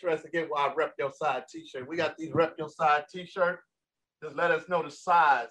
[0.00, 1.88] interested, get our Rep Your Side t-shirt.
[1.88, 3.60] We got these Rep Your Side t-shirt.
[4.22, 5.48] Just let us know the size.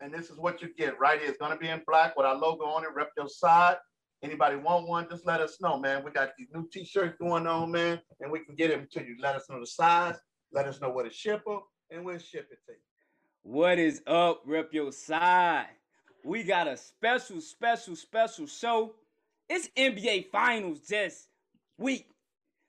[0.00, 1.28] And this is what you get right here.
[1.28, 3.76] It's gonna be in black with our logo on it, Rep Your Side.
[4.22, 6.02] Anybody want one, just let us know, man.
[6.04, 9.16] We got these new t-shirts going on, man, and we can get them to you.
[9.20, 10.16] Let us know the size,
[10.52, 11.60] let us know where to ship them,
[11.90, 12.78] and we'll ship it to you.
[13.42, 15.68] What is up, Rep Your Side?
[16.24, 18.94] We got a special, special, special show.
[19.48, 21.28] It's NBA Finals this
[21.78, 22.08] week.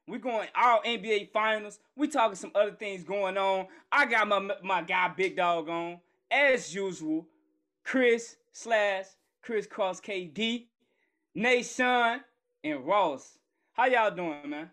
[0.07, 1.79] We going all NBA Finals.
[1.95, 3.67] We talking some other things going on.
[3.91, 5.99] I got my my guy Big Dog on
[6.31, 7.27] as usual.
[7.83, 9.05] Chris slash
[9.41, 10.67] Chris Cross KD.
[11.37, 12.21] Nation,
[12.63, 13.37] and Ross.
[13.73, 14.71] How y'all doing, man?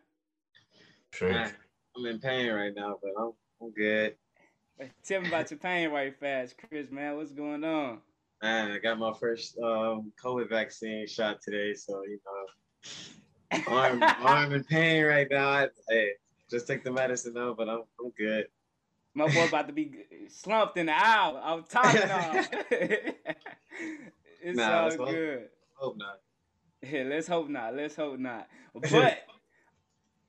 [1.13, 1.31] Sure.
[1.31, 4.15] I'm in pain right now, but I'm, I'm good.
[5.07, 7.17] Tell me about your pain right fast, Chris, man.
[7.17, 7.99] What's going on?
[8.43, 12.91] Man, I got my first um, COVID vaccine shot today, so, you know,
[13.51, 15.67] I'm, I'm in pain right now.
[15.89, 16.11] hey,
[16.51, 18.47] just take the medicine though, but I'm, I'm good.
[19.15, 19.93] My boy about to be
[20.29, 21.41] slumped in the aisle.
[21.43, 22.45] I'm talking on.
[24.43, 25.49] it's nah, all good.
[25.75, 26.21] Hope not.
[26.83, 27.77] Yeah, let's hope not.
[27.77, 28.49] Let's hope not.
[28.91, 29.19] But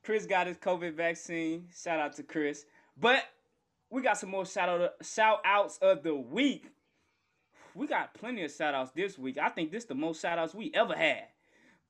[0.04, 1.66] Chris got his COVID vaccine.
[1.76, 2.64] Shout out to Chris.
[2.96, 3.24] But
[3.90, 6.70] we got some more shout out shout outs of the week.
[7.74, 9.36] We got plenty of shout outs this week.
[9.36, 11.24] I think this is the most shout outs we ever had.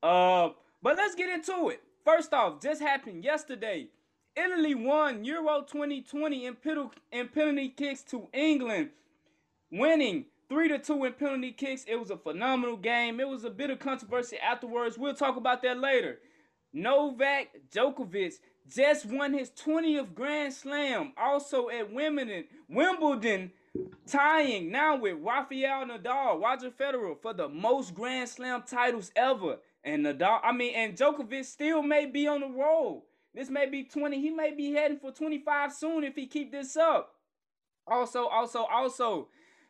[0.03, 0.51] Uh,
[0.83, 1.83] but let's get into it.
[2.05, 3.89] First off, just happened yesterday.
[4.37, 6.57] Italy won Euro 2020 in
[7.29, 8.91] penalty kicks to England,
[9.71, 11.85] winning Three to two in penalty kicks.
[11.89, 13.19] It was a phenomenal game.
[13.19, 14.97] It was a bit of controversy afterwards.
[14.97, 16.21] We'll talk about that later.
[16.73, 18.35] Novak Djokovic
[18.73, 21.13] just won his 20th Grand Slam.
[21.17, 23.51] Also at Wimbledon
[24.07, 29.57] tying now with Rafael Nadal, Roger Federer for the most Grand Slam titles ever.
[29.87, 33.07] And Nadal, I mean, and Djokovic still may be on the roll.
[33.33, 34.21] This may be 20.
[34.21, 37.15] He may be heading for 25 soon if he keep this up.
[37.87, 39.29] Also, also, also,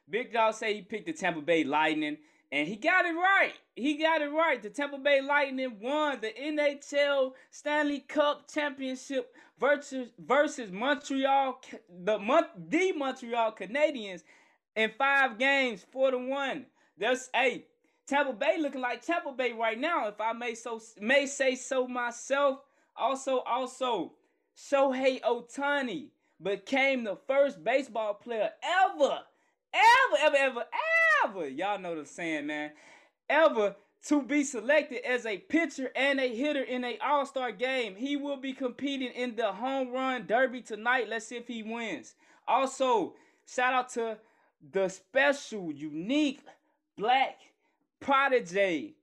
[0.08, 2.16] Big Dog say he picked the Tampa Bay Lightning,
[2.50, 3.52] and he got it right.
[3.74, 4.62] He got it right.
[4.62, 11.60] The Tampa Bay Lightning won the NHL Stanley Cup Championship versus versus Montreal,
[12.04, 12.18] the
[12.70, 14.22] the Montreal Canadiens,
[14.74, 16.64] in five games, four to one.
[16.96, 17.66] That's eight.
[18.06, 21.86] Tampa Bay looking like Tampa Bay right now, if I may so may say so
[21.88, 22.60] myself.
[22.96, 24.12] Also, also,
[24.56, 26.08] Shohei Ohtani
[26.42, 29.20] became the first baseball player ever
[29.76, 30.64] ever, ever, ever,
[31.24, 32.72] ever, y'all know the saying, man,
[33.28, 37.96] ever to be selected as a pitcher and a hitter in a all-star game.
[37.96, 41.08] He will be competing in the home run derby tonight.
[41.08, 42.14] Let's see if he wins.
[42.46, 43.14] Also,
[43.46, 44.18] shout out to
[44.72, 46.40] the special, unique
[46.96, 47.38] black
[48.00, 48.96] prodigy,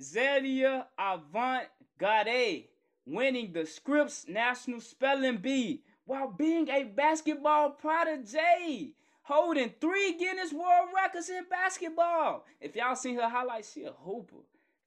[0.00, 1.66] Zelia Avant
[1.98, 2.68] Gade,
[3.06, 10.88] winning the Scripps National Spelling Bee while being a basketball prodigy holding three Guinness World
[10.94, 12.46] Records in basketball.
[12.60, 14.36] If y'all seen her highlights, she a hooper.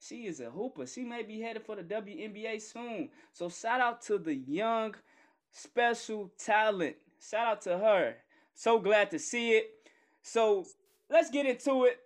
[0.00, 0.84] She is a hooper.
[0.84, 3.10] She may be headed for the WNBA soon.
[3.32, 4.96] So shout out to the young
[5.52, 6.96] special talent.
[7.20, 8.16] Shout out to her.
[8.54, 9.70] So glad to see it.
[10.22, 10.66] So
[11.08, 12.00] let's get into it.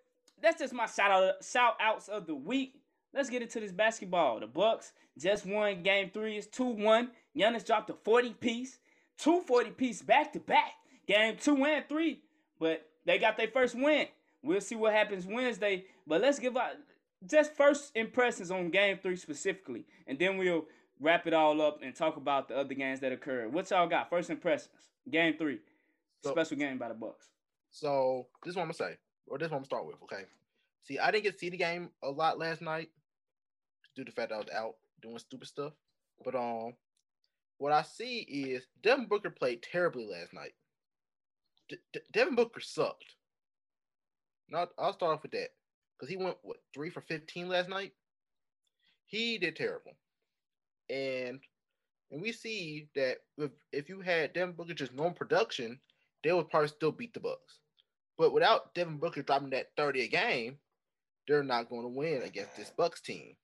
[0.47, 2.81] That's just my shout out shout outs of the week.
[3.13, 4.39] Let's get into this basketball.
[4.39, 6.37] The Bucks just won game three.
[6.37, 7.09] It's 2-1.
[7.37, 8.79] Giannis dropped a 40 piece.
[9.19, 10.75] Two 40 piece back to back.
[11.09, 12.21] Game two and three.
[12.61, 14.07] But they got their first win.
[14.45, 15.87] We'll see what happens Wednesday.
[16.07, 16.75] But let's give out
[17.29, 19.85] just first impressions on game three specifically.
[20.07, 20.67] And then we'll
[21.01, 23.53] wrap it all up and talk about the other games that occurred.
[23.53, 24.11] What y'all got?
[24.11, 24.91] First impressions.
[25.11, 25.59] Game three.
[26.23, 27.31] So, Special game by the Bucks.
[27.73, 28.97] So this is what I'm gonna say.
[29.27, 30.25] Or this one I'm gonna start with, okay?
[30.83, 32.91] See, I didn't get to see the game a lot last night
[33.95, 35.73] due to the fact that I was out doing stupid stuff.
[36.25, 36.75] But um
[37.59, 40.53] what I see is Devin Booker played terribly last night.
[41.69, 43.17] De- Devin Booker sucked.
[44.49, 45.49] Not, I'll start off with that
[45.97, 47.93] because he went what three for fifteen last night.
[49.07, 49.93] He did terrible,
[50.89, 51.41] and
[52.11, 55.81] and we see that if if you had Devin Booker just normal production,
[56.23, 57.59] they would probably still beat the Bucks.
[58.19, 60.59] But without Devin Booker dropping that thirty a game,
[61.29, 63.37] they're not going to win against this Bucks team.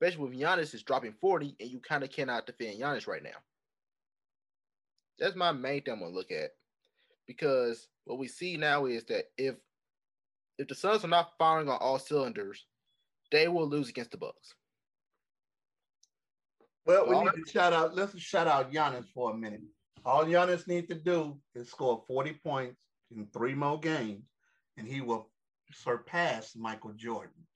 [0.00, 3.30] Especially with Giannis is dropping forty, and you kind of cannot defend Giannis right now.
[5.18, 6.50] That's my main thing I'm gonna look at
[7.26, 9.54] because what we see now is that if
[10.58, 12.66] if the Suns are not firing on all cylinders,
[13.30, 14.54] they will lose against the Bucks.
[16.84, 17.94] Well, we need to shout out.
[17.94, 19.62] Let's shout out Giannis for a minute.
[20.04, 22.76] All Giannis needs to do is score 40 points
[23.16, 24.24] in three more games,
[24.76, 25.30] and he will
[25.72, 27.46] surpass Michael Jordan.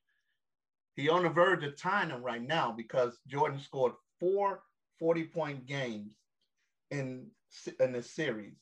[0.94, 4.62] He on the verge of tying him right now because Jordan scored four
[4.98, 6.14] 40 point games
[6.90, 7.26] in,
[7.80, 8.54] in the series.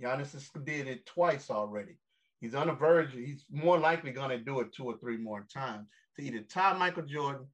[0.00, 1.96] Giannis has did it twice already.
[2.40, 3.12] He's on the verge.
[3.12, 6.76] He's more likely going to do it two or three more times to either tie
[6.76, 7.46] Michael Jordan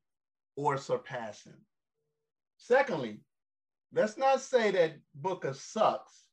[0.56, 1.56] or surpass him.
[2.56, 3.20] Secondly,
[3.92, 6.25] let's not say that Booker sucks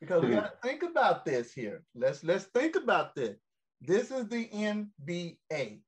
[0.00, 0.34] because we hmm.
[0.34, 1.82] got to think about this here.
[1.94, 3.36] Let's let's think about this.
[3.80, 5.80] This is the NBA.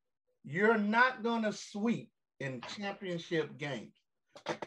[0.45, 2.11] You're not going to sweep
[2.41, 3.95] in championship games.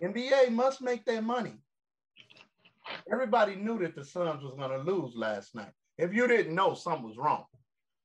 [0.02, 1.54] NBA must make their money.
[3.12, 5.72] Everybody knew that the Suns was going to lose last night.
[5.98, 7.46] If you didn't know, something was wrong.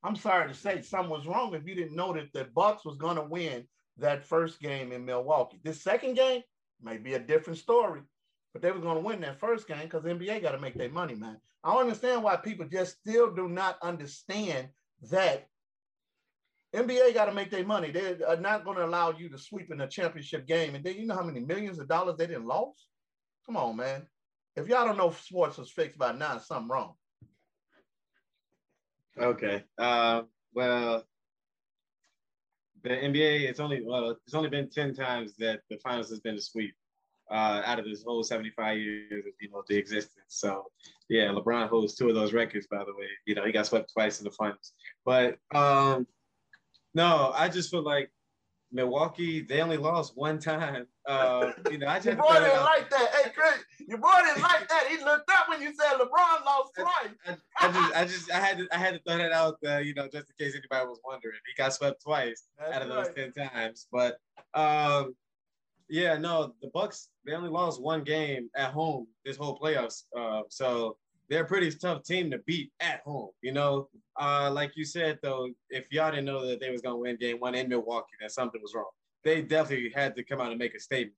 [0.03, 2.97] I'm sorry to say something was wrong if you didn't know that the Bucks was
[2.97, 3.65] going to win
[3.97, 5.59] that first game in Milwaukee.
[5.63, 6.43] This second game
[6.81, 8.01] may be a different story,
[8.55, 10.89] but they were going to win that first game because NBA got to make their
[10.89, 11.35] money, man.
[11.61, 14.69] I don't understand why people just still do not understand
[15.11, 15.49] that
[16.73, 17.91] NBA got to make their money.
[17.91, 20.73] They are not going to allow you to sweep in a championship game.
[20.73, 22.87] And then you know how many millions of dollars they didn't lose?
[23.45, 24.07] Come on, man.
[24.55, 26.93] If y'all don't know sports is fixed by now, something wrong.
[29.19, 29.65] Okay.
[29.77, 30.21] Uh,
[30.53, 31.03] well,
[32.83, 36.35] the NBA, it's only well, it's only been 10 times that the finals has been
[36.35, 36.73] a sweep
[37.31, 40.25] uh, out of this whole 75 years of you know the existence.
[40.27, 40.65] So
[41.09, 43.07] yeah, LeBron holds two of those records, by the way.
[43.25, 44.73] You know, he got swept twice in the finals.
[45.05, 46.07] But um,
[46.93, 48.11] no, I just feel like
[48.71, 50.87] Milwaukee, they only lost one time.
[51.07, 53.09] Uh, you know, I just your boy didn't like that.
[53.15, 54.87] Hey, Chris, your boy didn't like that.
[54.89, 57.37] He looked up when you said LeBron lost twice.
[57.57, 59.81] I, I, just, I just, I had to, I had to throw that out there,
[59.81, 61.39] you know, just in case anybody was wondering.
[61.47, 63.33] He got swept twice That's out of those right.
[63.33, 63.87] ten times.
[63.91, 64.17] But
[64.53, 65.15] um,
[65.89, 70.03] yeah, no, the Bucks they only lost one game at home this whole playoffs.
[70.17, 70.97] Uh, so
[71.29, 73.29] they're a pretty tough team to beat at home.
[73.41, 73.89] You know,
[74.19, 77.39] uh, like you said though, if y'all didn't know that they was gonna win game
[77.39, 78.89] one in Milwaukee, then something was wrong.
[79.23, 81.15] They definitely had to come out and make a statement.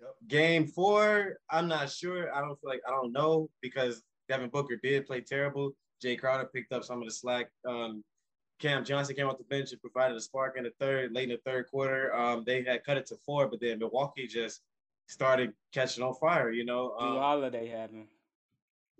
[0.00, 0.14] Yep.
[0.28, 2.32] Game four, I'm not sure.
[2.32, 5.72] I don't feel like I don't know because Devin Booker did play terrible.
[6.04, 7.50] Jae Crowder picked up some of the slack.
[7.66, 8.04] Um,
[8.58, 11.36] Cam Johnson came off the bench and provided a spark in the third, late in
[11.36, 12.14] the third quarter.
[12.14, 14.62] Um, they had cut it to four, but then Milwaukee just
[15.06, 16.50] started catching on fire.
[16.50, 18.08] You know, um, Holiday having.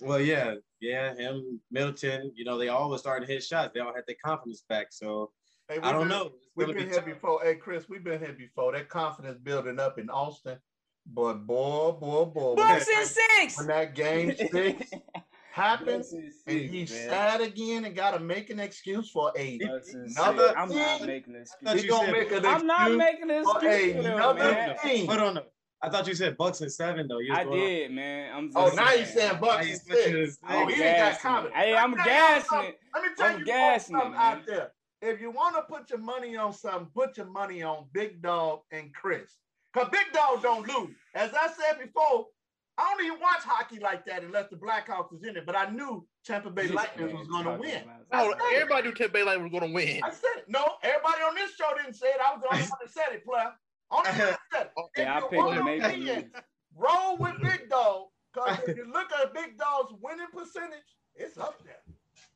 [0.01, 3.73] Well, yeah, yeah, him, Middleton, you know, they all were starting to hit shots.
[3.75, 4.89] They all had their confidence back.
[4.91, 5.33] So
[5.69, 6.33] hey, I don't been, know.
[6.55, 7.05] We've been be here tough.
[7.05, 7.41] before.
[7.43, 8.73] Hey, Chris, we've been here before.
[8.73, 10.59] That confidence building up in Austin.
[11.05, 12.55] But boy, boy, boy.
[12.55, 13.59] Bucks and six.
[13.59, 14.93] When that game six
[15.59, 17.09] happened six, and he's man.
[17.09, 19.59] sad again and got to make an excuse for a
[19.93, 21.83] another I'm not making an excuse.
[21.83, 25.07] He gonna make an I'm not making an excuse for another team.
[25.07, 25.41] Hold on.
[25.81, 27.21] I thought you said Bucks and seven though.
[27.33, 28.35] I did, man.
[28.35, 30.39] I'm oh, now you saying Bucks and six.
[30.49, 31.55] Oh, he ain't got comment.
[31.55, 32.81] Hey, I'm gassing it.
[32.95, 34.73] Let me tell I'm you gassing something it, out there.
[35.01, 38.63] If you want to put your money on something, put your money on Big Dog
[38.73, 39.37] and Chris.
[39.73, 40.97] Cause Big Dog don't lose.
[41.15, 42.27] As I said before,
[42.79, 45.45] I don't even watch hockey like that unless the Blackhawks is in it.
[45.45, 47.83] But I knew Tampa Bay Lightning was going to win.
[48.13, 50.01] Oh, everybody knew Tampa Bay Lightning was going to win.
[50.05, 50.45] I said it.
[50.47, 52.21] No, everybody on this show didn't say it.
[52.25, 53.53] I was the only one that said it, player.
[53.91, 56.31] Only said it yeah, I picked the Maple
[56.77, 60.79] Roll with Big Dog, because if you look at Big Dog's winning percentage,
[61.17, 61.83] it's up there.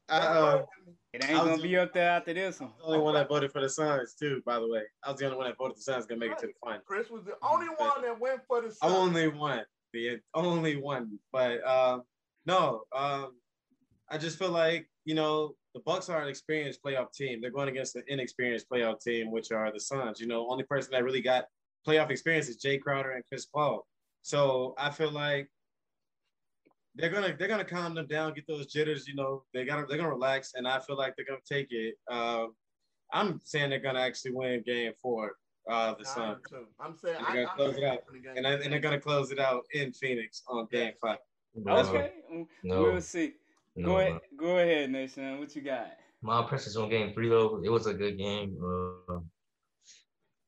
[0.08, 0.62] Uh,
[1.12, 2.70] it ain't gonna be up there after this one.
[2.78, 4.82] the only one that voted for the Suns too, by the way.
[5.04, 6.80] I was the only one that voted the Suns gonna make it to the final.
[6.86, 8.92] Chris was the only one that went for the Suns.
[8.92, 9.62] Only one,
[9.92, 11.18] the only one.
[11.32, 12.02] But um,
[12.46, 13.34] no, um,
[14.10, 17.40] I just feel like you know the Bucks are an experienced playoff team.
[17.40, 20.20] They're going against an inexperienced playoff team, which are the Suns.
[20.20, 21.44] You know, only person that really got
[21.86, 23.86] playoff experience is Jae Crowder and Chris Paul.
[24.22, 25.48] So I feel like
[26.94, 29.08] they're gonna they're gonna calm them down, get those jitters.
[29.08, 31.94] You know, they got they're gonna relax, and I feel like they're gonna take it.
[32.10, 32.46] Uh,
[33.12, 35.32] I'm saying they're gonna actually win Game Four.
[35.70, 36.38] Uh, the Suns.
[36.80, 37.98] I'm saying they're gonna I, close it out,
[38.36, 41.18] and, I, and they're gonna close it out in Phoenix on Game Five.
[41.68, 42.12] Okay,
[42.64, 42.82] no.
[42.82, 43.34] we'll see.
[43.76, 45.38] No, go ahead, go ahead, Nation.
[45.38, 45.92] What you got?
[46.20, 48.56] My impressions on game three though, it was a good game.
[48.60, 49.20] Uh,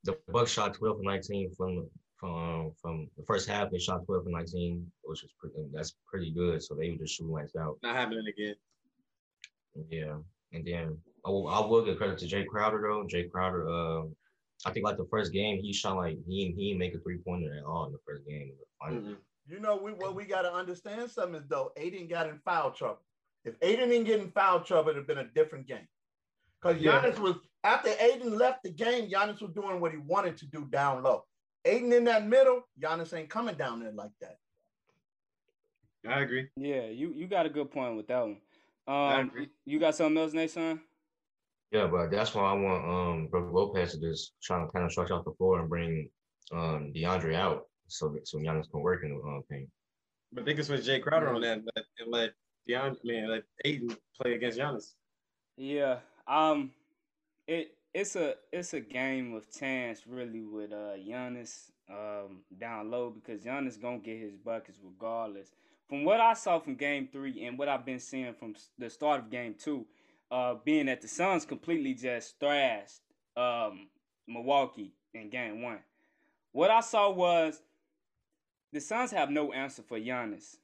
[0.04, 3.70] the Bucks shot 12 and 19 from from from the first half.
[3.70, 5.68] They shot 12 and 19, which was pretty.
[5.72, 6.62] That's pretty good.
[6.62, 7.78] So they were just shooting lights out.
[7.82, 8.54] Not happening again.
[9.88, 10.16] Yeah,
[10.52, 13.06] and then I will, I will give credit to Jae Crowder though.
[13.06, 14.02] Jae Crowder, uh,
[14.66, 17.18] I think like the first game he shot like he he didn't make a three
[17.18, 18.52] pointer at all in the first game.
[18.82, 19.14] Mm-hmm.
[19.46, 22.70] You know, we what we got to understand something is though Ayton got in foul
[22.70, 23.02] trouble.
[23.44, 25.86] If Ayton didn't get in foul trouble, it'd have been a different game.
[26.60, 27.20] Because Giannis yeah.
[27.20, 31.02] was after Ayton left the game, Giannis was doing what he wanted to do down
[31.02, 31.24] low.
[31.66, 34.38] Ayton in that middle, Giannis ain't coming down there like that.
[36.08, 36.48] I agree.
[36.56, 38.40] Yeah, you you got a good point with that one.
[38.86, 39.30] Um,
[39.64, 40.80] you got something else, Nathan?
[41.74, 44.92] Yeah, but that's why I want um Brook Lopez to just try to kind of
[44.92, 46.08] stretch out the floor and bring
[46.52, 49.68] um DeAndre out so so Giannis can work in the uh, paint.
[50.32, 52.30] But they can switch Jae Crowder on that and let, and let
[52.68, 54.92] Deion, man, let Ayton play against Giannis.
[55.56, 55.98] Yeah.
[56.28, 56.70] Um.
[57.48, 63.10] It it's a it's a game of chance really with uh Giannis um down low
[63.10, 65.50] because Giannis gonna get his buckets regardless.
[65.88, 69.22] From what I saw from Game Three and what I've been seeing from the start
[69.22, 69.86] of Game Two,
[70.30, 73.00] uh, being that the Suns completely just thrashed
[73.36, 73.88] um
[74.26, 75.80] Milwaukee in Game One.
[76.52, 77.60] What I saw was
[78.72, 80.56] the Suns have no answer for Giannis.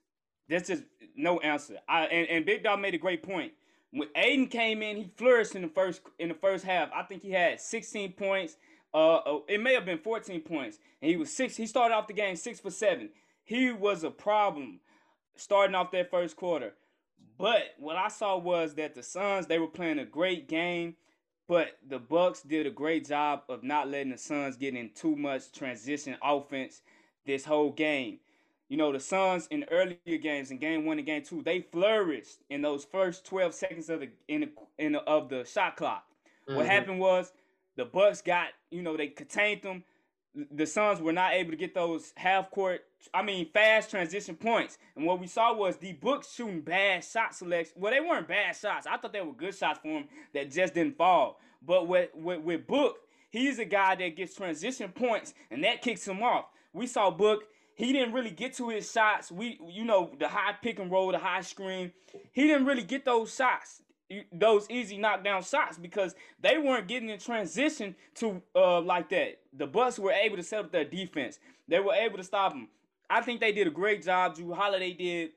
[0.48, 0.84] There's just
[1.16, 1.78] no answer.
[1.88, 3.52] I and, and Big Dog made a great point.
[3.92, 6.90] When Ayton came in, he flourished in the first in the first half.
[6.94, 8.56] I think he had 16 points.
[8.92, 11.56] Uh, uh, it may have been 14 points, and he was six.
[11.56, 13.10] He started off the game six for seven.
[13.44, 14.80] He was a problem
[15.36, 16.72] starting off that first quarter.
[17.38, 20.96] But what I saw was that the Suns they were playing a great game,
[21.48, 25.16] but the Bucks did a great job of not letting the Suns get in too
[25.16, 26.82] much transition offense
[27.24, 28.18] this whole game.
[28.68, 32.38] You know, the Suns in earlier games, in game one and game two, they flourished
[32.50, 36.04] in those first 12 seconds of the in the, in the, of the shot clock.
[36.48, 36.56] Mm-hmm.
[36.56, 37.32] What happened was
[37.76, 39.82] the Bucks got, you know, they contained them.
[40.34, 42.82] The Suns were not able to get those half court,
[43.12, 44.78] I mean, fast transition points.
[44.94, 47.72] And what we saw was the Bucks shooting bad shot selects.
[47.74, 48.86] Well, they weren't bad shots.
[48.86, 51.40] I thought they were good shots for him that just didn't fall.
[51.62, 52.98] But with, with, with Book,
[53.30, 56.46] he's a guy that gets transition points, and that kicks him off.
[56.72, 57.44] We saw Book
[57.80, 59.32] he didn't really get to his shots.
[59.32, 61.92] We, you know, the high pick and roll, the high screen.
[62.32, 63.79] He didn't really get those shots,
[64.32, 69.38] those easy knockdown shots, because they weren't getting in transition to uh like that.
[69.56, 71.38] The Bucks were able to set up their defense.
[71.68, 72.68] They were able to stop them.
[73.08, 74.36] I think they did a great job.
[74.36, 75.30] Jrue Holiday did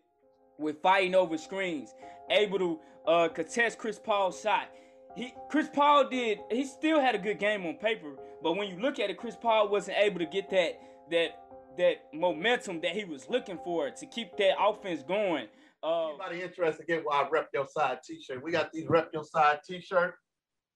[0.57, 1.93] with fighting over screens,
[2.29, 4.69] able to uh, contest Chris Paul's shot.
[5.15, 6.39] He Chris Paul did.
[6.49, 9.35] He still had a good game on paper, but when you look at it, Chris
[9.35, 10.79] Paul wasn't able to get that
[11.11, 11.39] that
[11.77, 15.47] that momentum that he was looking for to keep that offense going.
[15.83, 18.41] Uh, Anybody interested, to get our Rep Your Side t-shirt.
[18.43, 20.15] We got these Rep Your Side t-shirt.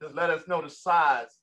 [0.02, 1.40] Just let us know the size.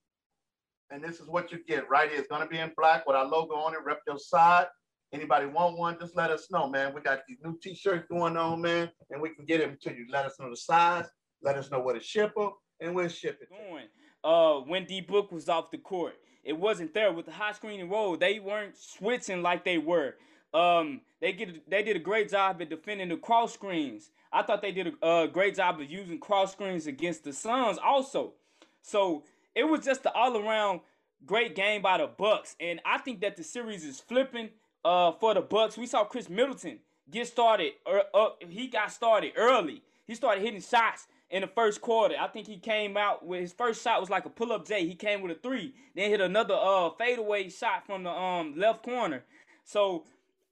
[0.90, 2.18] And this is what you get right here.
[2.18, 4.66] It's going to be in black with our logo on it, Rep Your Side.
[5.12, 6.92] Anybody want one, just let us know, man.
[6.94, 10.06] We got these new t-shirts going on, man, and we can get them to you.
[10.10, 11.06] Let us know the size.
[11.40, 13.48] Let us know where to ship them, and we'll ship it.
[13.48, 13.86] Going.
[14.24, 17.80] Uh, when D Book was off the court, it wasn't there with the high screen
[17.80, 18.16] and roll.
[18.16, 20.16] They weren't switching like they were.
[20.54, 24.10] Um, they get they did a great job at defending the cross screens.
[24.32, 27.78] I thought they did a uh, great job of using cross screens against the Suns
[27.78, 28.34] also.
[28.82, 30.80] So it was just an all around
[31.26, 34.50] great game by the Bucks, and I think that the series is flipping
[34.84, 35.76] uh, for the Bucks.
[35.76, 36.78] We saw Khris Middleton
[37.10, 37.72] get started.
[37.88, 39.82] Er, uh, he got started early.
[40.06, 42.14] He started hitting shots in the first quarter.
[42.20, 44.86] I think he came out with his first shot was like a pull up J.
[44.86, 48.82] He came with a three, then hit another uh fadeaway shot from the um left
[48.82, 49.24] corner.
[49.64, 50.04] So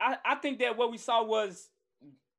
[0.02, 1.68] I, I think that what we saw was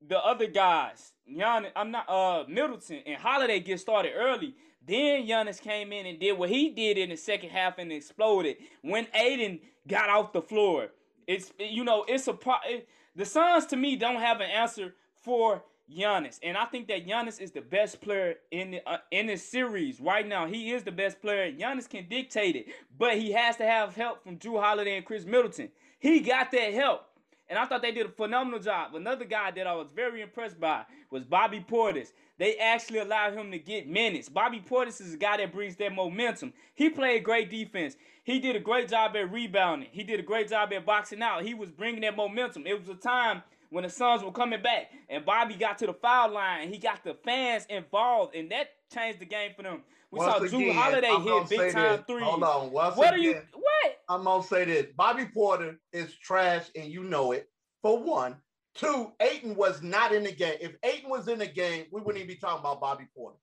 [0.05, 4.55] the other guys, Giannis, I'm not uh Middleton and Holiday get started early.
[4.85, 8.57] Then Giannis came in and did what he did in the second half and exploded.
[8.81, 10.89] When Ayton got off the floor,
[11.25, 12.55] it's you know it's a pro.
[12.67, 17.07] It, the Suns to me don't have an answer for Giannis, and I think that
[17.07, 20.47] Giannis is the best player in the uh, in this series right now.
[20.47, 21.49] He is the best player.
[21.51, 22.67] Giannis can dictate it,
[22.97, 25.69] but he has to have help from Jrue Holiday and Khris Middleton.
[25.99, 27.05] He got that help,
[27.53, 28.95] and I thought they did a phenomenal job.
[28.95, 32.11] Another guy that I was very impressed by was Bobby Portis.
[32.39, 34.27] They actually allowed him to get minutes.
[34.27, 36.51] Bobby Portis is a guy that brings that momentum.
[36.73, 37.95] He played great defense.
[38.23, 39.89] He did a great job at rebounding.
[39.91, 41.43] He did a great job at boxing out.
[41.43, 42.65] He was bringing that momentum.
[42.65, 43.43] It was a time
[43.73, 47.03] when the Suns were coming back and Bobby got to the foul line, he got
[47.03, 49.81] the fans involved, and that changed the game for them.
[50.11, 52.21] We Once saw Jrue Holiday I'm hit big time three.
[52.21, 52.71] Hold on.
[52.71, 53.41] Once what again, are you?
[53.53, 53.97] What?
[54.07, 57.49] I'm gonna say this: Bobby Porter is trash, and you know it.
[57.81, 58.35] For one,
[58.75, 60.57] two, Ayton was not in the game.
[60.61, 63.37] If Ayton was in the game, we wouldn't even be talking about Bobby Porter.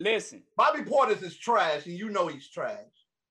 [0.00, 2.80] Listen, Bobby Porter is trash, and you know he's trash.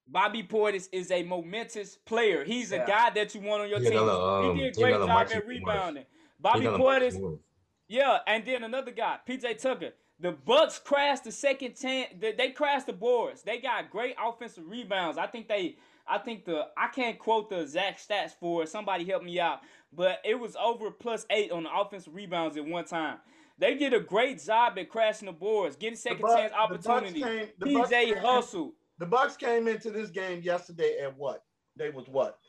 [0.08, 2.44] Bobby Portis is a momentous player.
[2.44, 2.86] He's a yeah.
[2.86, 3.98] guy that you want on your team.
[3.98, 6.06] um, he did a great job at rebounding.
[6.40, 7.40] Bobby Portis,
[7.88, 9.92] yeah, and then another guy, PJ Tucker.
[10.20, 12.14] The Bucks crashed the second chance.
[12.20, 13.42] They crashed the boards.
[13.42, 15.18] They got great offensive rebounds.
[15.18, 15.78] I think they.
[16.08, 16.68] I think the.
[16.78, 18.70] I can't quote the exact stats for it.
[18.70, 19.62] Somebody help me out.
[19.92, 23.18] But it was over plus eight on the offensive rebounds at one time.
[23.58, 27.22] They did a great job at crashing the boards, getting second Bucks, chance opportunity.
[27.22, 28.74] Came, PJ hustle.
[29.04, 31.44] The Bucks came into this game yesterday at what?
[31.76, 32.40] They was what?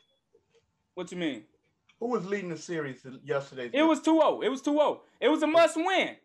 [0.93, 1.43] What you mean?
[1.99, 3.69] Who was leading the series yesterday?
[3.73, 4.41] It was 2-0.
[4.41, 4.99] It was 2-0.
[5.19, 6.15] It was a must win.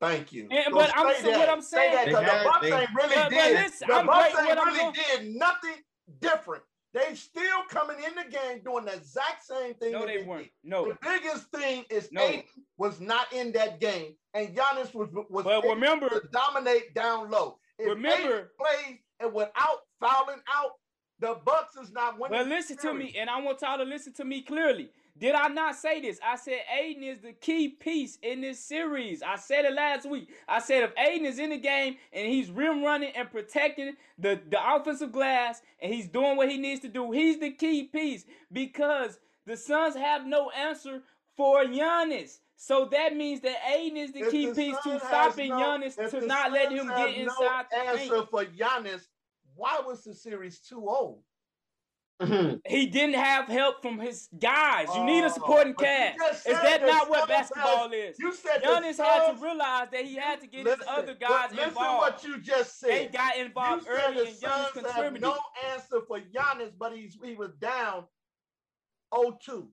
[0.00, 0.46] Thank you.
[0.52, 1.92] And, so but I'm so what I'm saying.
[1.92, 3.54] Say that, the Bucks ain't really but, did.
[3.56, 5.82] But listen, the I'm Bucks ain't really did nothing
[6.20, 6.62] different
[6.92, 9.90] They still coming in the game doing the exact same thing.
[9.90, 10.50] No, that they weren't.
[10.62, 10.84] No.
[10.86, 12.22] The biggest thing is No.
[12.22, 12.44] Ayton
[12.78, 17.28] was not in that game, and Giannis was was But able remember, to dominate down
[17.28, 17.58] low.
[17.76, 20.72] If Remember- Ayton plays and without fouling out,
[21.20, 22.38] the Bucks is not winning.
[22.38, 24.90] The listen to me, and I want y'all to listen to me clearly.
[25.16, 26.18] Did I not say this?
[26.26, 29.22] I said Ayton is the key piece in this series.
[29.22, 30.28] I said it last week.
[30.48, 34.40] I said if Ayton is in the game and he's rim running and protecting the,
[34.50, 38.24] the offensive glass and he's doing what he needs to do, he's the key piece
[38.52, 41.02] because the Suns have no answer
[41.36, 42.38] for Giannis.
[42.56, 45.94] So that means that Ayton is the If key the piece to stopping no- Giannis
[46.10, 48.00] to not let him get inside no the paint.
[48.00, 49.06] answer for Giannis.
[49.56, 51.18] Why was the series oh?
[52.20, 52.60] 2-0?
[52.66, 54.88] He didn't have help from his guys.
[54.94, 56.46] You need a Oh, supporting cast.
[56.46, 58.18] Is that not what basketball has- is?
[58.18, 61.06] You said the Giannis had to realize that he had to get Listen, his other
[61.14, 62.00] but guys listen involved.
[62.00, 62.90] what you just said.
[62.90, 65.22] They got you involved said early the and Giannis Suns have contributed.
[65.22, 65.38] no
[65.72, 68.04] answer for Giannis, but he's he was down
[69.12, 69.68] 0-2.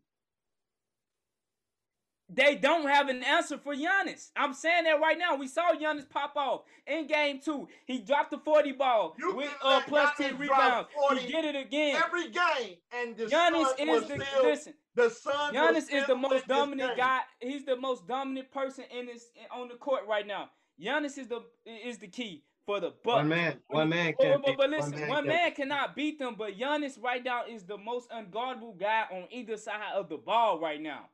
[2.33, 4.29] They don't have an answer for Giannis.
[4.38, 5.35] I'm saying that right now.
[5.35, 7.67] We saw Giannis pop off in game two.
[7.85, 10.89] He dropped the 40 ball You with can uh, plus Giannis 10 drop rebounds.
[11.09, 12.01] 40 He did it again.
[12.03, 14.73] Every game, and the Giannis Suns is the still, listen.
[14.95, 17.19] the Suns Giannis is the most dominant guy.
[17.41, 20.50] He's the most dominant person in this on the court right now.
[20.81, 23.17] Giannis is the is the key for the Bucks.
[23.17, 26.35] One man, one man But, can't but, but listen, one can't man cannot beat them,
[26.38, 30.59] but Giannis right now is the most unguardable guy on either side of the ball
[30.59, 31.09] right now.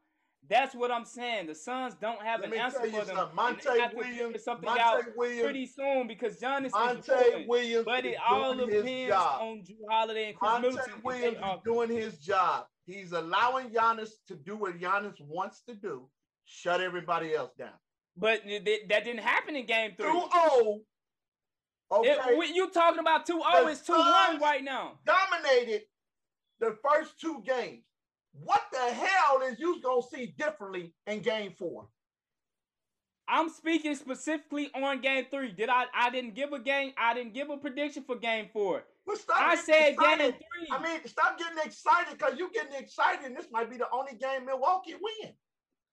[0.49, 1.47] That's what I'm saying.
[1.47, 3.05] The Suns don't have Let an answer for them.
[3.05, 3.15] something.
[3.15, 7.45] they have Monty Williams, something Monty out Williams, pretty soon because Giannis is Monty.
[7.47, 11.01] Williams But it all depends on Jrue Holiday and Chris Monty Middleton.
[11.03, 12.65] Williams is doing his job.
[12.85, 16.07] He's allowing Giannis to do what Giannis wants to do.
[16.45, 17.73] Shut everybody else down.
[18.15, 20.07] But th- th- that didn't happen in game three.
[20.07, 20.79] 2-0.
[21.91, 22.09] Okay.
[22.09, 24.99] It- you talking about 2-0, it's 2-1 right now.
[25.05, 25.83] dominated
[26.59, 27.83] the first two games.
[28.43, 31.87] What the hell is you gonna see differently in game four?
[33.29, 35.51] I'm speaking specifically on game three.
[35.51, 38.83] Did I I didn't give a game, I didn't give a prediction for game four.
[39.05, 40.19] Well, stop I said excited.
[40.19, 40.67] game three.
[40.71, 44.13] I mean, stop getting excited because you're getting excited, and this might be the only
[44.13, 45.33] game Milwaukee win.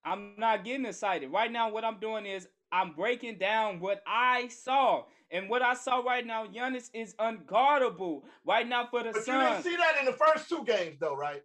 [0.05, 1.31] I'm not getting excited.
[1.33, 5.05] Right now, what I'm doing is I'm breaking down what I saw.
[5.31, 9.33] And what I saw right now, Giannis is unguardable right now for the But you
[9.33, 11.43] didn't see that in the first two games, though, right?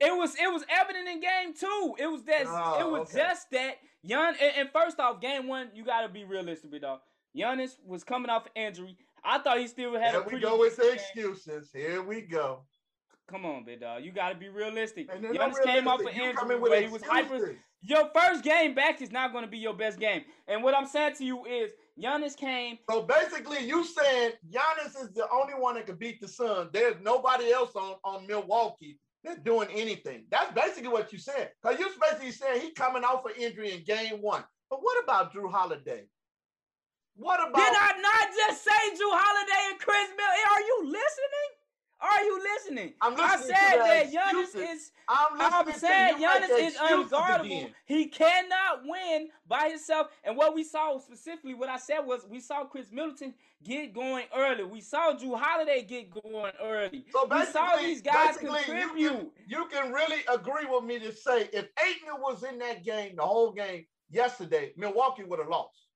[0.00, 1.94] It was it was evident in game two.
[1.98, 3.18] It was that Oh, it was okay.
[3.18, 7.00] just that Gian and, and first off, game one, you gotta be realistic with dog.
[7.36, 8.96] Giannis was coming off injury.
[9.24, 11.70] I thought he still had Here a we pretty go with the excuses.
[11.72, 12.60] Here we go.
[13.28, 14.04] Come on, big dog.
[14.04, 15.08] You gotta be realistic.
[15.12, 16.14] And Giannis not came off an.
[16.14, 17.56] You injury where he was hyper.
[17.82, 20.22] Your first game back is not gonna be your best game.
[20.46, 25.10] And what I'm saying to you is Giannis came So basically, you saying Giannis is
[25.12, 26.70] the only one that can beat the Suns.
[26.72, 30.24] There's nobody else on, on Milwaukee that's doing anything.
[30.30, 31.50] That's basically what you said.
[31.62, 34.44] Because you're basically saying he coming off an injury in game one.
[34.70, 36.04] But what about Jrue Holiday?
[37.16, 40.26] What about Did I not just say Jrue Holiday and Chris Mill?
[40.26, 41.57] Are you listening?
[42.00, 42.94] Are you listening?
[43.00, 47.72] I'm I listening to said that Giannis is I'm I'm saying Giannis is unguardable.
[47.86, 50.08] He cannot win by himself.
[50.22, 53.34] And what we saw specifically, what I said was we saw Khris Middleton
[53.64, 54.62] get going early.
[54.64, 57.04] We saw Jrue Holiday get going early.
[57.12, 58.60] So we saw basically- these guys basically,
[59.00, 62.84] you can- You can really agree with me to say if Ayton was in that
[62.84, 65.87] game, the whole game yesterday, Milwaukee would have lost.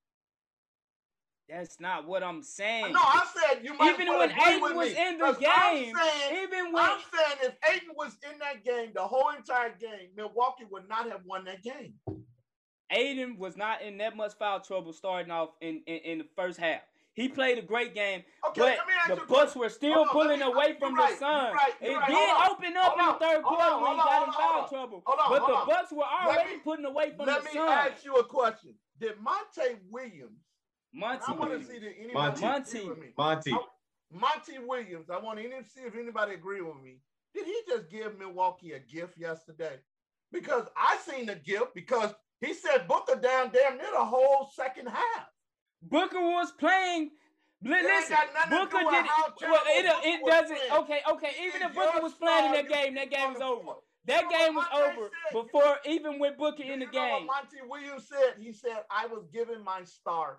[1.48, 2.92] That's not what I'm saying.
[2.92, 5.94] No, I said you might Even when Ayton was me, in the 'cause I'm game,
[5.96, 10.10] saying, even when I'm saying if Ayton was in that game, the whole entire game,
[10.16, 11.94] Milwaukee would not have won that game.
[12.90, 16.58] Ayton was not in that much foul trouble starting off in, in, in the first
[16.58, 16.80] half.
[17.14, 20.08] He played a great game, Okay, but let me ask the Bucks were still on,
[20.08, 21.54] pulling me- away from right, the Suns.
[21.54, 22.08] right, It right.
[22.08, 25.02] did open up in the third quarter on, when he got on, in foul trouble.
[25.04, 25.70] Hold on, but the.
[25.72, 27.44] Bucks were already me- putting away from the Suns.
[27.44, 28.74] Let me ask you a question.
[28.98, 30.40] Did Monty Williams,
[30.94, 32.38] Monty, I want to see that anybody Monty.
[32.44, 32.88] agree Monty.
[32.88, 33.06] with me.
[33.16, 33.56] Monty.
[34.10, 36.98] Monty Williams, I want to see if anybody agree with me.
[37.34, 39.76] Did he just give Milwaukee a gift yesterday?
[40.30, 44.88] Because I seen the gift because he said Booker down damn near the whole second
[44.88, 45.28] half.
[45.82, 47.10] Booker was playing.
[47.64, 48.84] Listen, got Booker did.
[48.86, 50.56] Well, it, Booker it doesn't.
[50.56, 50.82] playing.
[50.84, 51.30] Okay, okay.
[51.40, 53.72] Even It's if Booker was playing in that game, that game was over.
[54.06, 55.42] That You game was over said?
[55.42, 57.26] before even with Booker in the you know what game.
[57.26, 58.34] Monty Williams said?
[58.42, 60.38] He said, I was giving my star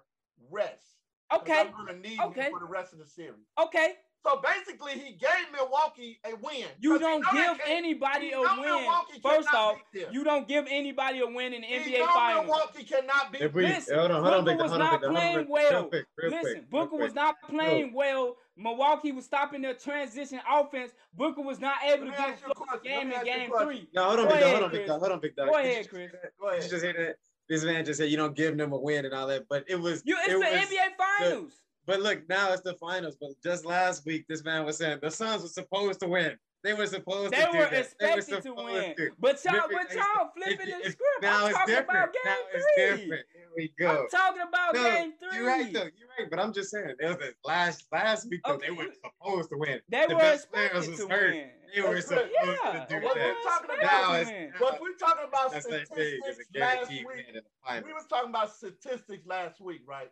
[0.49, 0.97] rest.
[1.29, 2.45] 'cause Okay, I'm gonna need okay.
[2.45, 3.45] you for the rest of the series.
[3.57, 3.95] okay.
[4.25, 6.65] So basically, he gave Milwaukee a win.
[6.79, 8.89] You 'Cause he don't give anybody a win.
[9.21, 12.45] First off, you don't give anybody a win in the He NBA Finals.
[12.45, 15.07] Milwaukee cannot beat If we, Listen, hold on, hold on, Booker Victor, was not Victor,
[15.07, 15.71] hold on, playing well.
[15.73, 18.37] real quick, real Listen, Booker was not playing well.
[18.55, 20.93] Milwaukee was stopping their transition offense.
[21.13, 22.83] Booker was not able to get ask a you a flow question.
[22.91, 23.89] game in ask you a game three.
[23.93, 24.79] No, hold on, Go Victor, hold on, Chris.
[24.79, 25.45] Victor, hold on, Victor.
[25.47, 25.99] Go ahead, Chris.
[26.11, 26.31] hear that?
[26.39, 26.63] Go Did ahead.
[26.63, 27.17] you just hear that?
[27.49, 29.79] This man just said you don't give them a win and all that, but it
[29.79, 31.53] was You, it's it the was, NBA Finals.
[31.85, 33.17] But look, now it's the finals.
[33.19, 36.37] But just last week, this man was saying the Suns were supposed to win.
[36.63, 37.93] They were supposed They to do were that.
[37.99, 38.95] They expected to win.
[38.95, 39.09] to.
[39.19, 41.21] But y'all, Remember, but y'all flipping if- the if- script.
[41.21, 41.89] Now I'm it's talking different.
[41.89, 43.25] about Now game it's different.
[43.33, 43.89] Here we go.
[44.03, 45.79] I'm talking about No, game 3 You're right though.
[45.83, 46.29] You're right.
[46.29, 48.53] But I'm just saying, it was the last last week though.
[48.53, 48.67] Okay.
[48.67, 49.81] They were supposed to win.
[49.89, 51.33] They the were best players expected was to hurt.
[51.33, 51.49] win.
[51.75, 53.43] They were That's supposed Yeah, to do What they we were that.
[53.43, 54.53] talking expected Now to it's- win.
[54.59, 57.07] But we talking about That's like saying it's a statistics last week.
[57.09, 57.93] We finals.
[57.93, 60.11] was talking about statistics last week, right?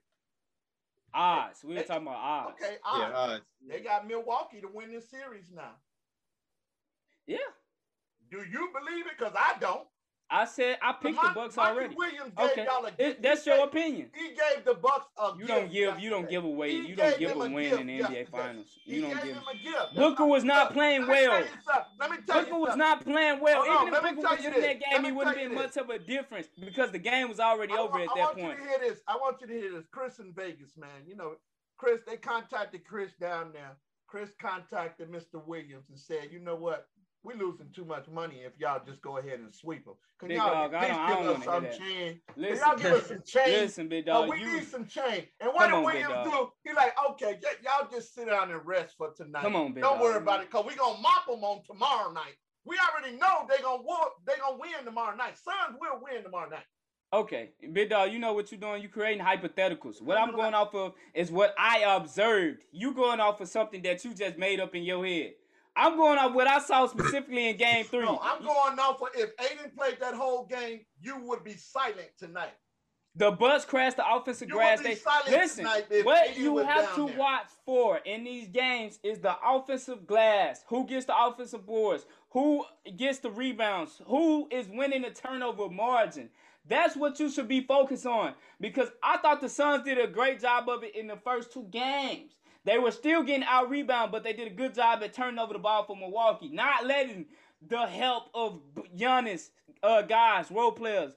[1.13, 1.63] Odds.
[1.63, 2.61] We were talking about odds.
[2.61, 3.45] Okay, Yeah, odds.
[3.65, 5.75] They got Milwaukee to win this series now.
[7.27, 7.37] Yeah.
[8.29, 9.13] Do you believe it?
[9.17, 9.87] Because I don't.
[10.33, 11.93] I said I picked the Bucks already.
[11.93, 12.65] Williams Okay.
[12.97, 14.09] It, that's He your gave- opinion.
[14.13, 16.95] He gave the Bucks a You don't gift give you don't give away He you
[16.95, 18.25] don't give a win in the NBA yesterday.
[18.31, 18.67] finals.
[18.85, 19.95] He You don't gave give him a gift.
[19.97, 21.31] Booker was not playing let me well.
[21.31, 21.83] tell you something.
[21.99, 23.61] Let me tell Booker was not playing well.
[23.65, 25.99] Hold on, Even if Booker was in that game, he wouldn't been much of a
[25.99, 28.39] difference because the game was already over at that point.
[28.39, 29.01] I want you to hear this.
[29.09, 29.85] I want you to hear this.
[29.91, 30.89] Chris in Vegas, man.
[31.05, 31.33] You know,
[31.77, 33.75] Chris, they contacted Chris down there.
[34.07, 35.45] Chris contacted Mr.
[35.45, 36.87] Williams and said, you know what?
[37.23, 39.93] We losing too much money if y'all just go ahead and sweep them.
[40.19, 42.19] Can Big y'all dog, please give us some change?
[42.33, 43.51] Can Listen, y'all give us some change?
[43.61, 44.29] listen, big Oh, dog.
[44.29, 45.27] we you need some change.
[45.39, 46.49] And what did Williams do?
[46.63, 49.43] He like, okay, y'all just sit down and rest for tonight.
[49.43, 50.23] come on, big Don't dog, worry man.
[50.23, 52.33] about it, cause we gonna mop them on tomorrow night.
[52.65, 55.35] We already know they gonna whoop, they gonna win tomorrow night.
[55.37, 56.65] Suns will win tomorrow night.
[57.13, 58.81] Okay, big dog, you know what you're doing.
[58.81, 60.01] You're creating hypotheticals.
[60.01, 62.63] What I'm going off of is what I observed.
[62.71, 65.33] You going off of something that you just made up in your head.
[65.75, 68.01] I'm going off what I saw specifically in Game Three.
[68.03, 72.09] No, I'm going off for if Ayton played that whole game, you would be silent
[72.17, 72.53] tonight.
[73.15, 74.81] The Bucks crashed the offensive You grass.
[74.81, 74.97] They
[75.29, 75.65] listen.
[76.03, 77.17] What you have to there.
[77.17, 80.63] watch for in these games is the offensive glass.
[80.67, 82.05] Who gets the offensive boards?
[82.29, 82.63] Who
[82.95, 84.01] gets the rebounds?
[84.07, 86.29] Who is winning the turnover margin?
[86.67, 90.39] That's what you should be focused on because I thought the Suns did a great
[90.39, 92.33] job of it in the first two games.
[92.65, 95.53] They were still getting out rebound, but they did a good job at turning over
[95.53, 97.25] the ball for Milwaukee, not letting
[97.67, 98.59] the help of
[98.95, 99.49] Giannis
[99.83, 101.13] uh, guys, role players,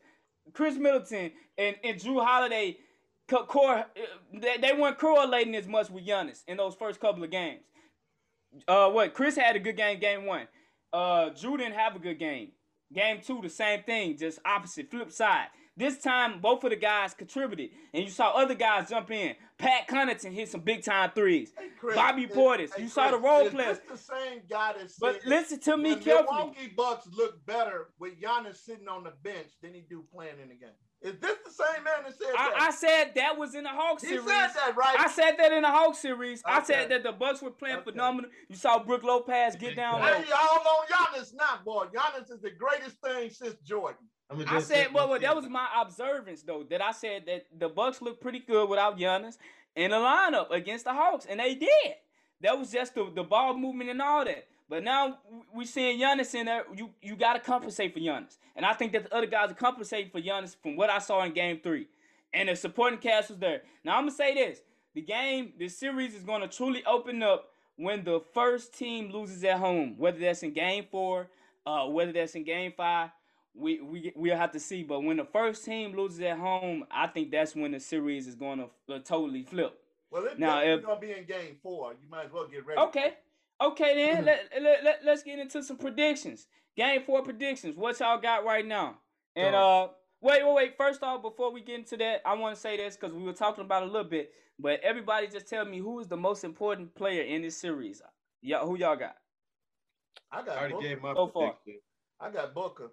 [0.53, 2.79] Khris Middleton and, and Jrue Holiday,
[3.29, 3.85] core,
[4.33, 7.63] they, they weren't correlating as much with Giannis in those first couple of games.
[8.69, 10.47] Uh, what Chris had a good game, game one.
[10.93, 12.53] Uh, Jrue didn't have a good game.
[12.93, 15.49] Game two, the same thing, just opposite, flip side.
[15.77, 19.35] This time, both of the guys contributed, and you saw other guys jump in.
[19.59, 21.53] Pat Connaughton hit some big time threes.
[21.59, 23.81] Hey, Chris, Bobby is- Portis, hey, you saw the role players.
[23.89, 26.37] The same guy that But listen to me the carefully.
[26.39, 30.49] Milwaukee Bucks look better with Giannis sitting on the bench than he do playing in
[30.49, 30.71] the game.
[31.05, 34.03] Is this the same man that said I, I said that was in the Hawks
[34.03, 34.25] he series.
[34.25, 34.97] said that, right?
[34.99, 36.43] I said that in the Hawks series.
[36.47, 37.91] I said that the Bucks were playing Okay.
[37.91, 38.31] phenomenal.
[38.49, 40.07] You saw Brook Lopez get down low.
[40.07, 41.87] Hey, y'all on Giannis now, boy.
[41.95, 43.99] Giannis is the greatest thing since Jordan.
[44.31, 46.65] I'ma I said, say well, well, that was my observance though.
[46.71, 49.37] That I said that the Bucks looked pretty good without Giannis
[49.77, 51.95] in the lineup against the Hawks, and they did.
[52.41, 54.47] That was just the, the ball movement and all that.
[54.75, 55.19] But now
[55.55, 56.65] we're seeing Giannis in there.
[56.75, 59.55] You you got to compensate for Giannis, and I think that the other guys are
[59.55, 61.87] compensating for Giannis from what I saw in Game Three,
[62.33, 63.63] and the supporting cast was there.
[63.85, 68.03] Now I'm gonna say this: the game, the series is gonna truly open up when
[68.03, 71.29] the first team loses at home, whether that's in Game Four,
[71.65, 73.11] uh, whether that's in Game Five
[73.55, 74.83] we we we'll have to see.
[74.83, 78.35] But when the first team loses at home, I think that's when the series is
[78.35, 79.79] going to uh, totally flip.
[80.11, 81.93] Well, it's Now, if- gonna be in game four.
[81.93, 82.81] You might as well get ready.
[82.81, 83.15] Okay,
[83.61, 84.27] okay then Mm-hmm.
[84.27, 86.47] let, let, let let's get into some predictions.
[86.77, 87.77] Game four predictions.
[87.77, 88.99] What y'all got right now?
[89.37, 89.89] And uh,
[90.21, 90.77] wait, wait, wait.
[90.77, 93.33] First off, before we get into that, I want to say this because we were
[93.33, 94.33] talking about it a little bit.
[94.59, 98.03] But everybody, just tell me who is the most important player in this series.
[98.43, 99.17] Y'all, who y'all got?
[100.31, 100.43] I got.
[100.43, 100.89] I got already Booker.
[100.89, 101.55] gave my Go for it.
[101.65, 101.81] prediction.
[102.21, 102.93] I got Booker.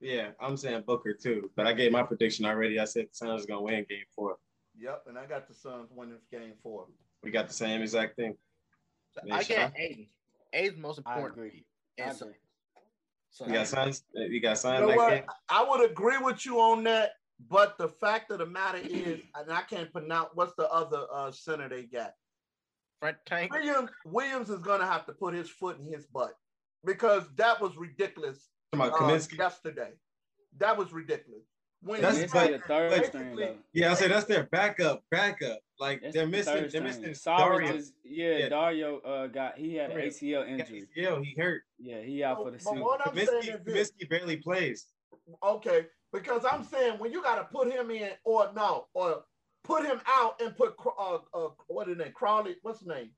[0.00, 2.78] Yeah, I'm saying Booker too, but I gave my prediction already.
[2.78, 4.36] I said the Suns are gonna win Game Four.
[4.78, 6.86] Yep, and I got the Suns winning game four.
[7.22, 8.36] We got the same exact thing.
[9.32, 9.56] I Sean?
[9.56, 10.06] get Ayton.
[10.52, 11.38] Ayton's most I important.
[11.38, 11.64] agree.
[12.02, 12.36] I so- agree.
[13.30, 14.04] so You got signs.
[14.14, 15.10] You got You Suns know that what?
[15.10, 15.24] game.
[15.48, 17.12] I would agree with you on that,
[17.48, 21.30] but the fact of the matter is, and I can't pronounce what's the other uh,
[21.30, 22.12] center they got.
[23.00, 23.52] Frank Tank.
[23.52, 26.32] Williams Williams is gonna have to put his foot in his butt
[26.84, 29.90] because that was ridiculous Talking about uh, yesterday.
[30.58, 31.42] That was ridiculous.
[31.84, 33.56] When That's he's but- the third string though.
[33.74, 35.60] Yeah, I say that's their backup, backup.
[35.78, 37.74] Like That's they're the missing, third they're missing Cyrus Dario.
[37.74, 38.48] is yeah, Yeah.
[38.48, 40.86] Dario uh got he had an ACL injury.
[40.96, 41.62] ACL, he hurt.
[41.78, 42.80] Yeah, he out for the But season.
[42.80, 43.90] what I'm saying Kaminsky, is this.
[43.92, 44.86] Kaminsky barely plays.
[45.42, 49.24] Okay, because I'm saying when you got to put him in, or no, or
[49.64, 52.12] put him out and put uh, uh what is his name?
[52.14, 53.10] Crawley, what's his name?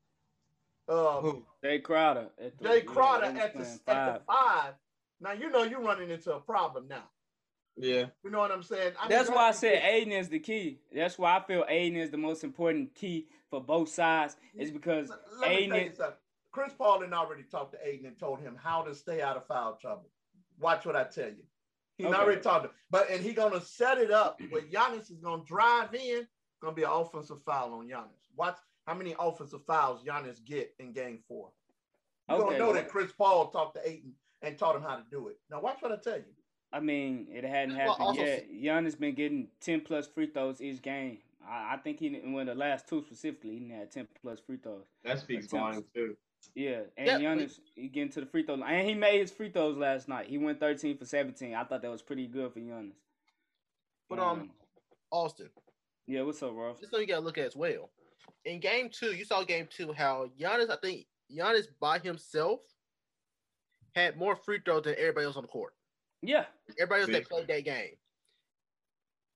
[0.89, 1.45] Uh, Who?
[1.63, 4.21] Jae Crowder at the Jae Crowder he was at the, playing at the five.
[4.27, 4.73] five.
[5.21, 7.03] Now you know you're running into a problem now.
[7.77, 8.05] Yeah.
[8.23, 8.93] You know what I'm saying?
[8.99, 9.93] I mean, That's why I said thing.
[9.93, 10.79] Ayton is the key.
[10.93, 14.35] That's why I feel Ayton is the most important key for both sides.
[14.55, 16.15] Is because Let let me tell you Ayton, something.
[16.51, 19.77] Chris Paulin already talked to Ayton and told him how to stay out of foul
[19.79, 20.09] trouble.
[20.59, 21.43] Watch what I tell you.
[21.99, 22.15] He Okay.
[22.17, 25.93] already talked to but and he gonna set it up where Giannis is gonna drive
[25.93, 26.27] in,
[26.61, 28.27] gonna be an offensive foul on Giannis.
[28.35, 31.51] Watch how many offensive fouls Giannis get in game four.
[32.29, 34.95] You Okay, don't know well- that Chris Paul talked to Ayton and taught him how
[34.95, 35.37] to do it.
[35.51, 36.33] Now watch what I tell you.
[36.73, 38.51] I mean, it hadn't Well, happened also- yet.
[38.51, 41.19] Giannis been getting ten plus free throws each game.
[41.47, 43.51] I, I think he didn't the last two specifically.
[43.53, 44.85] He didn't ten plus free throws.
[45.03, 45.51] That speaks Attempts.
[45.51, 46.17] volumes too.
[46.55, 49.31] Yeah, and Yeah, Giannis he getting to the free throw line, and he made his
[49.31, 50.27] free throws last night.
[50.27, 51.55] He went thirteen for seventeen.
[51.55, 52.95] I thought that was pretty good for Giannis.
[54.09, 54.51] But, um,
[55.11, 55.49] Austin,
[56.05, 56.79] yeah, what's up, Rolf?
[56.79, 57.89] this thing you gotta look at as well.
[58.45, 62.59] In game two, you saw game two how Giannis, I think Giannis by himself
[63.95, 65.73] had more free throws than everybody else on the court.
[66.21, 66.45] Yeah,
[66.79, 67.91] Everybody else that played that game.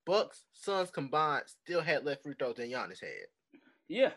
[0.06, 3.60] Bucks, Suns combined still had less free throws than Giannis had.
[3.88, 4.12] yeah,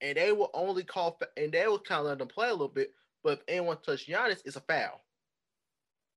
[0.00, 2.52] And they will only call fa- and they will kind of let them play a
[2.52, 5.02] little bit, but if anyone touch Giannis, it's a foul.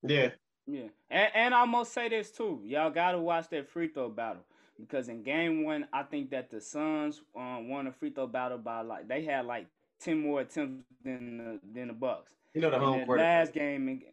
[0.04, 0.30] Yeah.
[0.68, 0.88] yeah.
[1.10, 2.62] And and I must say this too.
[2.64, 4.44] Y'all gotta watch that free throw battle
[4.80, 8.60] because in game one, I think that the Suns um, won a free throw battle
[8.60, 9.66] by like they had like
[10.00, 12.32] ten more attempts than the, than the Bucks.
[12.54, 13.20] You know the And home court.
[13.20, 14.04] last game, in,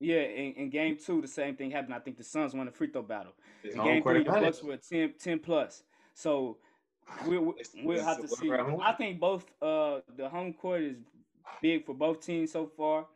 [0.00, 1.94] yeah, in, in game two, the same thing happened.
[1.94, 3.32] I think the Suns won the free throw battle.
[3.62, 4.30] is In game three, the.
[4.30, 5.82] Bucks were 10, 10 plus.
[6.14, 6.58] So
[7.26, 8.48] we'll, we'll, It's- it's have to see.
[8.48, 8.80] work around home.
[8.82, 10.96] I think both uh the home court is
[11.62, 13.06] big for both teams so far.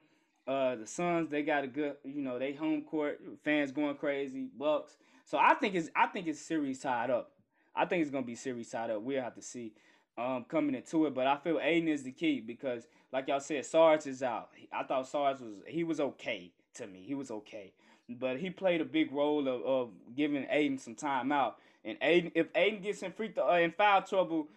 [0.46, 4.48] Uh, the Suns they got a good, you know, they home court fans going crazy.
[4.58, 4.96] Bucks.
[5.24, 7.30] So I think it's I think it's series tied up.
[7.76, 9.02] I think it's gonna be series tied up.
[9.02, 9.72] We'll have to see
[10.18, 11.14] um coming into it.
[11.14, 14.50] But I feel Ayton is the key because, like y'all said, Sarge is out.
[14.72, 17.02] I thought Sarge was he was okay to me.
[17.06, 17.72] He was okay,
[18.08, 21.58] but he played a big role of, of giving Ayton some time out.
[21.84, 24.48] And Ayton, if Ayton gets in free throw uh, in foul trouble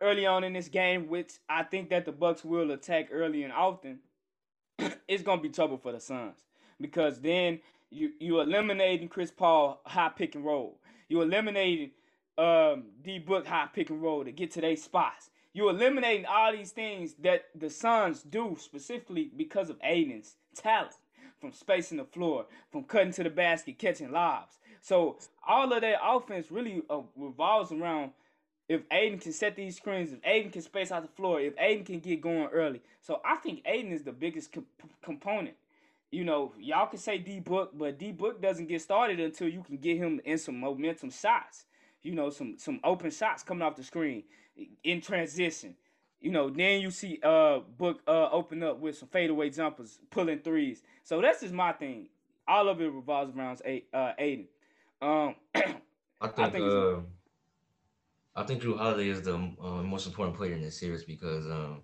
[0.00, 3.52] early on in this game, which I think that the Bucks will attack early and
[3.52, 4.00] often,
[5.08, 6.38] it's gonna be trouble for the Suns
[6.80, 10.80] because then you you eliminating Chris Paul high pick and roll.
[11.08, 11.90] You eliminating
[12.38, 15.30] um, D Book high pick and roll to get to their spots.
[15.52, 20.94] You eliminating all these things that the Suns do specifically because of Ayton's talent,
[21.44, 24.56] from spacing the floor, from cutting to the basket, catching lobs.
[24.80, 28.12] So all of that offense really uh, revolves around
[28.66, 31.84] if Ayton can set these screens, if Ayton can space out the floor, if Ayton
[31.84, 32.80] can get going early.
[33.02, 34.66] So I think Ayton is the biggest comp-
[35.02, 35.56] component.
[36.10, 39.62] You know, y'all can say D Book, but D Book doesn't get started until you
[39.62, 41.66] can get him in some momentum shots.
[42.02, 44.22] You know, some some open shots coming off the screen
[44.82, 45.74] in transition.
[46.24, 50.38] You know, then you see uh Book uh open up with some fadeaway jumpers, pulling
[50.38, 50.82] threes.
[51.02, 52.08] So that's just my thing.
[52.48, 53.60] All of it revolves around
[53.92, 54.48] uh, Ayton.
[55.02, 56.96] Um, I think, think uh,
[58.34, 61.82] I think Jrue Holiday is the uh, most important player in this series because um,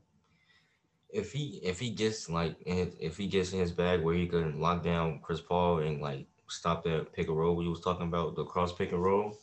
[1.10, 4.26] if he if he gets like his, if he gets in his bag where he
[4.26, 8.06] can lock down Chris Paul and like stop that pick and roll we was talking
[8.06, 9.38] about the cross pick and roll,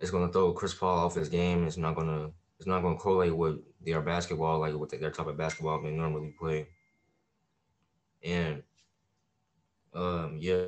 [0.00, 1.66] it's gonna throw Chris Paul off his game.
[1.66, 5.36] It's not gonna it's not gonna correlate with their basketball like with their type of
[5.36, 6.68] basketball they normally play.
[8.24, 8.62] And
[9.94, 10.66] um yeah,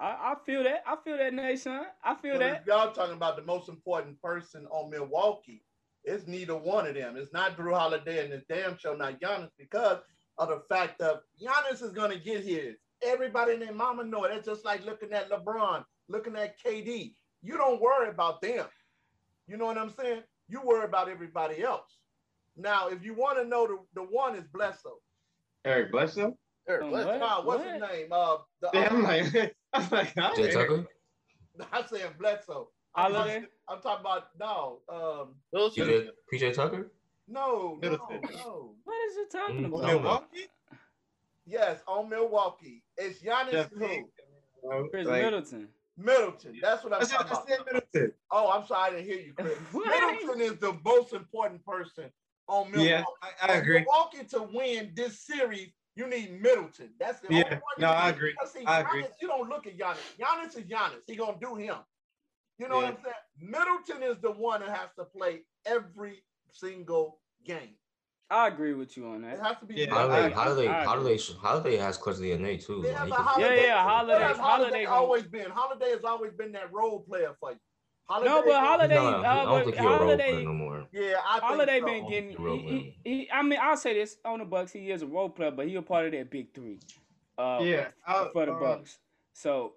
[0.00, 0.82] I, I feel that.
[0.86, 1.82] I feel that, Nation.
[2.02, 2.64] I feel But that.
[2.66, 5.62] y'all talking about the most important person on Milwaukee,
[6.04, 7.16] it's neither one of them.
[7.16, 9.98] It's not Jrue Holiday and it's damn show not Giannis because
[10.38, 12.76] of the fact that Giannis is gonna get his.
[13.02, 14.32] Everybody and their mama know it.
[14.34, 17.14] It's just like looking at LeBron, looking at KD.
[17.42, 18.66] You don't worry about them.
[19.50, 20.22] You know what I'm saying?
[20.48, 21.98] You worry about everybody else.
[22.56, 24.98] Now, if you want to know the, the one is Bledsoe.
[25.64, 26.36] Eric Bledsoe.
[26.68, 27.18] Eric, Um, let's- what?
[27.18, 28.06] Nah, what's his name?
[28.12, 30.32] Uh, the, Yeah, I'm like, I'm like, huh?
[30.36, 30.86] Jay Tucker,
[31.72, 32.68] I'm saying Bledsoe.
[32.94, 33.34] I'm, Holiday?
[33.34, 35.84] talking- I'm talking about no, um, those two-
[36.32, 36.92] PJ, PJ Tucker.
[37.26, 38.74] no, no, no.
[38.84, 39.66] What is you talking Mm.
[39.66, 39.82] about?
[39.84, 40.46] Milwaukee.
[41.44, 42.84] Yes, on Milwaukee.
[42.96, 43.88] It's Giannis Jeff who?
[43.88, 44.04] Teague.
[44.92, 45.68] Chris like- Middleton.
[46.04, 46.58] Middleton.
[46.62, 47.66] That's what I'm I said, talking I about.
[47.72, 48.12] Middleton.
[48.30, 49.58] Oh, I'm sorry, I didn't hear you, Chris.
[49.72, 52.10] Middleton is the most important person
[52.48, 52.88] on Milwaukee.
[52.90, 53.04] Yeah,
[53.42, 53.80] I, I agree.
[53.80, 56.90] Milwaukee to win this series, You need Middleton.
[56.98, 57.62] That's the Yeah, only one.
[57.78, 58.34] no, I agree.
[58.46, 59.04] See, I Giannis, agree.
[59.20, 59.96] You don't look at Giannis.
[60.18, 61.02] Giannis is Giannis.
[61.06, 61.76] He gonna do him.
[62.58, 62.90] You know Yeah.
[62.90, 63.50] what I'm saying?
[63.50, 67.74] Middleton is the one that has to play every single game.
[68.30, 69.44] I agree with you on It that.
[69.46, 69.74] has to be.
[69.74, 72.80] Yeah, Holiday, Holiday, Holiday, Holiday has custody of Nate too.
[72.80, 73.56] They Like, have he a can- holiday.
[73.56, 75.50] Yeah, yeah, Holiday- They have Holiday gonna- always been.
[75.50, 77.58] Holiday has always been that role player for you.
[78.08, 80.86] Holiday No, but Holiday, No, uh, I don't think he's a role player no more.
[80.92, 81.86] Yeah, I think Holiday so.
[81.86, 82.30] been getting.
[82.30, 84.72] He He, he, he, I mean, I'll say this on the Bucks.
[84.72, 86.78] He is a role player, but he a part of that big three.
[87.38, 88.98] Uh, Yeah, I- for the uh, Bucks.
[89.32, 89.74] So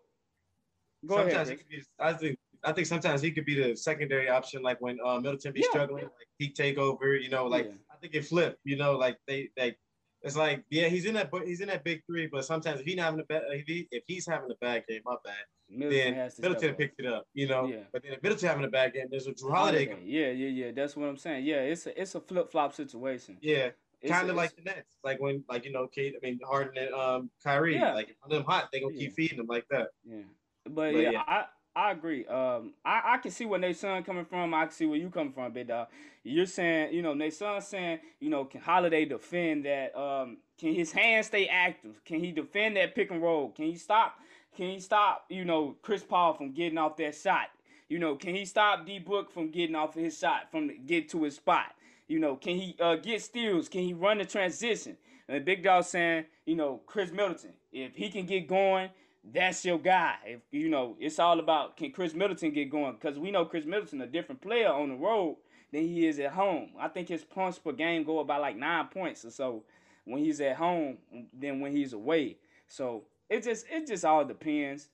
[1.08, 1.28] go ahead.
[1.32, 1.60] sometimes he Rick.
[1.62, 4.98] could be, I think I think sometimes he could be the secondary option, like when
[5.04, 7.16] uh, Middleton be Yeah, struggling, like he take over.
[7.16, 7.72] You know, like Yeah.
[8.04, 8.60] Think it flipped.
[8.66, 9.80] You know, like they like
[10.24, 12.86] it's like yeah, he's in that but he's in that big three, but sometimes if
[12.86, 15.34] he's not having a bad if, he, if he's having a bad game, my bad,
[15.70, 17.26] Middleton then has to Middleton picked it up.
[17.34, 17.84] You know, Yeah.
[17.94, 19.86] but then if Middleton having a bad game, there's a Jrue Holiday.
[19.86, 20.02] Holiday.
[20.06, 20.72] Yeah, yeah, yeah.
[20.76, 21.46] That's what I'm saying.
[21.46, 23.38] Yeah, it's a it's a flip flop situation.
[23.42, 23.70] Yeah,
[24.06, 26.94] kind of like the Nets, like when like you know Kate, I mean Harden and
[26.94, 27.94] um Kyrie, Yeah.
[27.94, 29.00] like if them hot, they gonna Yeah.
[29.00, 29.88] keep feeding them like that.
[30.04, 30.24] Yeah,
[30.66, 31.24] but, But yeah, yeah.
[31.26, 32.26] I I agree.
[32.28, 34.54] Um, I I can see where Nate son coming from.
[34.54, 35.88] I can see where you coming from, big dog.
[36.24, 39.98] You're saying, you know, Nate son saying, you know, can Holiday defend that?
[39.98, 42.04] Um, can his hands stay active?
[42.06, 43.50] Can he defend that pick and roll?
[43.50, 44.20] Can he stop?
[44.56, 45.26] Can he stop?
[45.30, 47.48] You know, Chris Paul from getting off that shot.
[47.90, 51.24] You know, can he stop D Book from getting off his shot from get to
[51.24, 51.76] his spot?
[52.08, 53.68] You know, can he uh, get steals?
[53.68, 54.98] Can he run the transition?
[55.28, 58.90] And Big Dog saying, you know, Khris Middleton, if he can get going,
[59.32, 60.16] that's your guy.
[60.26, 62.94] If you know, it's all about can Khris Middleton get going?
[62.94, 65.38] Because we know Khris Middleton a different player on the road
[65.72, 66.72] than he is at home.
[66.80, 69.64] I think his points per game go about like nine points or so
[70.06, 70.98] when he's at home
[71.38, 72.38] than when he's away.
[72.68, 74.90] So it just it just all depends.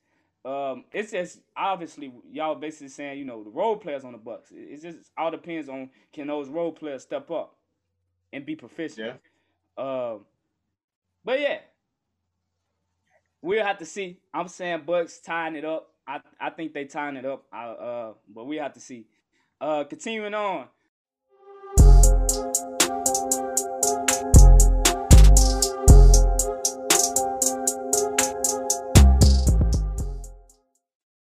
[0.45, 4.51] Um, it's just obviously y'all basically saying you know the role players on the Bucks.
[4.51, 7.55] It it just all depends on can those role players step up
[8.31, 9.19] and be proficient.
[9.77, 10.25] Um,
[11.25, 11.59] but yeah,
[13.41, 14.19] we'll have to see.
[14.33, 15.89] I'm saying Bucks tying it up.
[16.07, 17.45] I I think they tying it up.
[17.51, 19.05] I, uh, but we have to see.
[19.61, 20.67] Uh, continuing on,